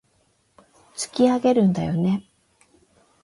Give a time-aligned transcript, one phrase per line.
[0.97, 2.23] 突き上げるんだよね